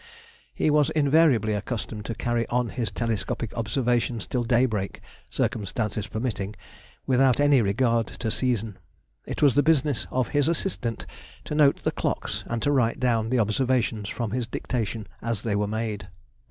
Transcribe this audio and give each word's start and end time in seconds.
He 0.51 0.71
was 0.71 0.89
invariably 0.89 1.53
accustomed 1.53 2.05
to 2.05 2.15
carry 2.15 2.47
on 2.47 2.69
his 2.69 2.89
telescopic 2.89 3.53
observations 3.55 4.25
till 4.25 4.43
daybreak, 4.43 4.99
circumstances 5.29 6.07
permitting, 6.07 6.55
without 7.05 7.39
any 7.39 7.61
regard 7.61 8.07
to 8.07 8.31
season; 8.31 8.79
it 9.27 9.43
was 9.43 9.53
the 9.53 9.61
business 9.61 10.07
of 10.09 10.29
his 10.29 10.47
assistant 10.47 11.05
to 11.45 11.53
note 11.53 11.83
the 11.83 11.91
clocks 11.91 12.43
and 12.47 12.63
to 12.63 12.71
write 12.71 12.99
down 12.99 13.29
the 13.29 13.37
observations 13.37 14.09
from 14.09 14.31
his 14.31 14.47
dictation 14.47 15.05
as 15.21 15.43
they 15.43 15.55
were 15.55 15.67
made. 15.67 16.07